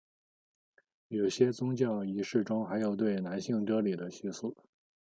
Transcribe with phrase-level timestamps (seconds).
[1.09, 4.57] 有些宗教仪式中还有对男性割礼的习俗。